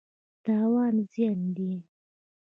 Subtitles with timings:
[0.43, 1.71] تاوان زیان دی.